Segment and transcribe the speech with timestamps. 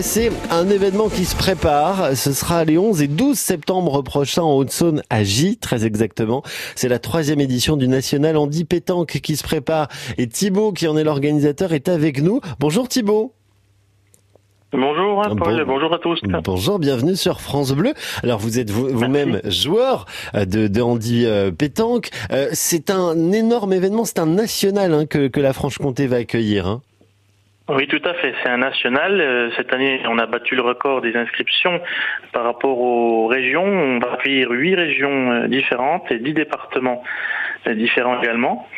[0.00, 2.16] C'est un événement qui se prépare.
[2.16, 6.42] Ce sera les 11 et 12 septembre prochains en Haute-Saône à J, très exactement.
[6.74, 9.88] C'est la troisième édition du National Andy Pétanque qui se prépare.
[10.16, 12.40] Et Thibaut, qui en est l'organisateur, est avec nous.
[12.60, 13.34] Bonjour Thibaut.
[14.72, 16.18] Bonjour hein, Paul, bonjour à tous.
[16.42, 17.92] Bonjour, bienvenue sur France Bleu.
[18.22, 22.08] Alors vous êtes vous-même joueur euh, de, de handi euh, pétanque.
[22.32, 26.66] Euh, c'est un énorme événement, c'est un national hein, que, que la Franche-Comté va accueillir.
[26.66, 26.80] Hein.
[27.66, 28.34] Oui, tout à fait.
[28.42, 29.18] C'est un national.
[29.22, 31.80] Euh, cette année, on a battu le record des inscriptions
[32.32, 33.64] par rapport aux régions.
[33.64, 37.02] On va accueillir huit régions euh, différentes et dix départements
[37.66, 38.68] euh, différents également.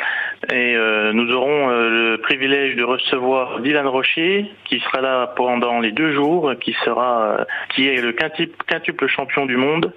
[0.52, 0.76] Et
[1.12, 6.52] nous aurons le privilège de recevoir Dylan Rocher, qui sera là pendant les deux jours,
[6.60, 9.92] qui sera, qui est le quintuple, champion du monde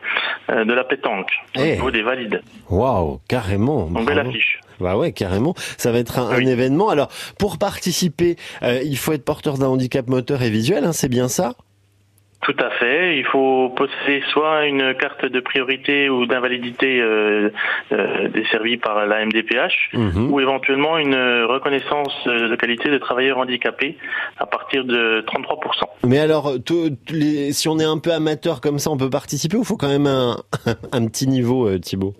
[0.50, 1.72] de la pétanque au eh.
[1.74, 2.42] niveau des valides.
[2.70, 3.88] Waouh, carrément.
[3.88, 4.60] Donc belle affiche.
[4.80, 5.54] Bah ouais, carrément.
[5.78, 6.90] Ça va être un, événement.
[6.90, 11.10] Alors, pour participer, euh, il faut être porteur d'un handicap moteur et visuel, hein, c'est
[11.10, 11.56] bien ça?
[12.42, 13.18] Tout à fait.
[13.18, 17.50] Il faut posséder soit une carte de priorité ou d'invalidité euh,
[17.92, 20.32] euh, desservie par la MDPH, mhm.
[20.32, 23.98] ou éventuellement une reconnaissance de qualité de travailleur handicapé
[24.38, 25.84] à partir de 33%.
[26.06, 26.54] Mais alors,
[27.10, 29.90] les, si on est un peu amateur comme ça, on peut participer ou faut quand
[29.90, 30.38] même un,
[30.92, 32.16] un petit niveau, Thibaut?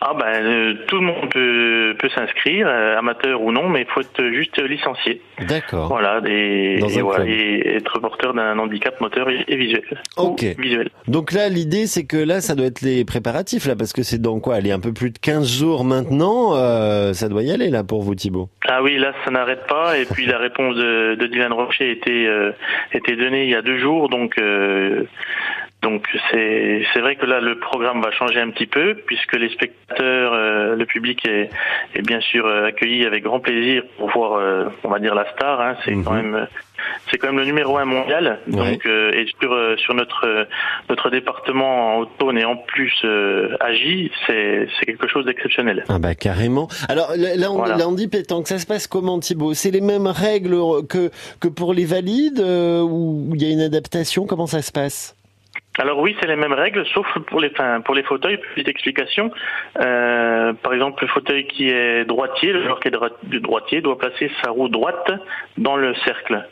[0.00, 3.86] Ah ben euh, tout le monde peut, peut s'inscrire, euh, amateur ou non, mais il
[3.86, 5.20] faut être juste licencié.
[5.48, 5.88] D'accord.
[5.88, 9.82] Voilà, et, et, être porteur d'un handicap moteur et, visuel.
[10.16, 10.44] Ok.
[10.56, 10.90] Visuel.
[11.08, 14.22] Donc là, l'idée, c'est que là, ça doit être les préparatifs là, parce que c'est
[14.22, 14.54] dans quoi?
[14.54, 18.02] Aller un peu plus de 15 jours maintenant, euh, ça doit y aller là pour
[18.02, 18.48] vous, Thibault.
[18.68, 19.98] Ah oui, là, ça n'arrête pas.
[19.98, 22.52] Et puis la réponse de, de Dylan Rocher était euh,
[22.92, 24.36] était donnée il y a deux jours, donc.
[25.84, 29.36] Euh, donc c'est c'est vrai que là le programme va changer un petit peu puisque
[29.36, 31.50] les spectateurs, euh, le public est,
[31.94, 35.30] est bien sûr euh, accueilli avec grand plaisir pour voir, euh, on va dire la
[35.32, 35.60] star.
[35.60, 36.30] Hein, c'est quand mhm.
[36.30, 36.46] même
[37.10, 38.40] c'est quand même le numéro un mondial.
[38.48, 40.46] Donc et sur sur notre
[40.88, 42.94] notre département en Haute-Saône et en plus
[43.60, 45.84] agi, c'est c'est quelque chose d'exceptionnel.
[45.88, 46.68] Ah bah carrément.
[46.88, 49.54] Alors là on, là on dit pétanque, ça se passe comment Thibaut?
[49.54, 50.56] C'est les mêmes règles
[50.88, 51.10] que
[51.40, 54.26] que pour les valides ou il y a une adaptation?
[54.26, 55.17] Comment ça se passe?
[55.78, 58.38] Alors oui, c'est les mêmes règles, sauf pour les, enfin, pour les fauteuils.
[58.54, 59.30] Petite explication.
[59.80, 64.30] Euh, par exemple, le fauteuil qui est droitier, le joueur qui est droitier doit placer
[64.42, 65.10] sa roue droite
[65.56, 66.44] dans le cercle.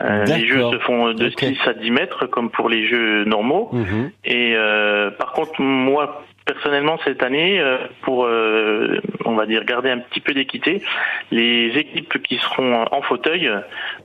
[0.00, 3.70] Euh, les jeux se font de 6 à 10 mètres comme pour les jeux normaux.
[3.72, 4.10] Mhm.
[4.24, 8.57] Et euh, par contre, moi, personnellement, cette année, euh, pour, euh,
[9.28, 10.82] on va dire, garder un petit peu d'équité,
[11.30, 13.50] les équipes qui seront en fauteuil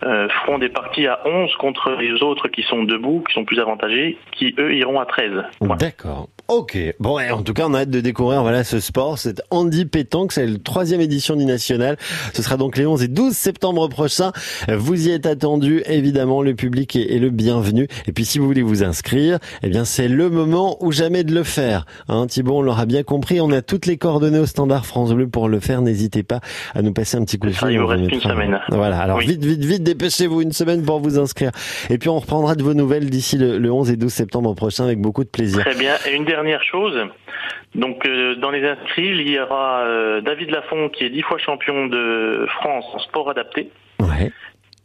[0.04, 3.60] euh, feront des parties à 11 contre les autres qui sont debout, qui sont plus
[3.60, 5.32] avantagés, qui eux iront à 13.
[5.80, 6.28] D'accord.
[6.54, 6.78] Ok.
[7.00, 10.32] Bon, en tout cas, on a hâte de découvrir voilà ce sport, cette Andy Pétanque,
[10.32, 11.98] c'est la troisième édition du National.
[12.32, 14.32] Ce sera donc les 11 et 12 septembre prochains.
[14.68, 17.88] Vous y êtes attendus, évidemment, le public est, le bienvenu.
[18.06, 21.34] Et puis, si vous voulez vous inscrire, eh bien, c'est le moment ou jamais de
[21.34, 21.88] le faire.
[22.08, 23.42] Hein, Thibault, on l'aura bien compris.
[23.42, 25.82] On a toutes les coordonnées au standard France Bleu pour le faire.
[25.82, 26.40] N'hésitez pas
[26.76, 27.70] à nous passer un petit coup de fil.
[27.72, 28.60] Il vous reste une semaine.
[28.70, 29.00] Voilà.
[29.00, 31.50] Alors, vite, vite, vite, dépêchez-vous une semaine pour vous inscrire.
[31.90, 35.02] Et puis, on reprendra de vos nouvelles d'ici le, 11 et 12 septembre prochain avec
[35.02, 35.62] beaucoup de plaisir.
[35.62, 35.94] Très bien.
[36.08, 37.08] Et une dernière chose.
[37.76, 41.38] Donc euh, dans les inscrits, il y aura euh, David Lafont qui est dix fois
[41.38, 43.70] champion de France en sport adapté.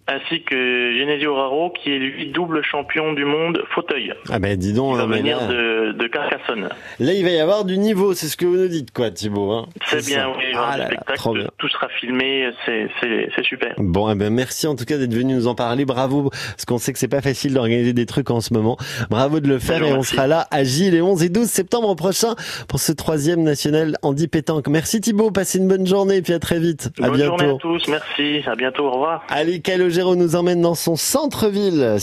[0.08, 4.14] Ainsi que Genesio Raro qui est lui double champion du monde fauteuil.
[4.30, 6.68] Ah ben dis donc, il va venir de, de, Carcassonne.
[6.98, 9.52] Là il va y avoir du niveau, c'est ce que vous nous dites quoi Thibaut
[9.52, 13.74] hein C'est bien, oui, ah spectacle, tout sera filmé, c'est super.
[13.76, 16.78] Bon, eh ben merci en tout cas d'être venu nous en parler, bravo, parce qu'on
[16.78, 18.78] sait que c'est pas facile d'organiser des trucs en ce moment.
[19.10, 21.94] Bravo de le faire et on sera là à Gilles les 11 et 12 septembre
[21.94, 22.34] prochain
[22.68, 24.68] pour ce troisième national Andy Pétanque.
[24.68, 26.90] Merci Thibaut, passez une bonne journée et puis à très vite.
[27.02, 29.24] À bonne journée à tous, merci, à bientôt, au revoir.
[29.28, 29.60] Allez,
[29.98, 31.96] Nous emmène dans son centre-ville.